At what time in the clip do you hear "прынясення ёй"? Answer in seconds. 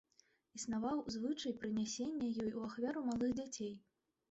1.61-2.51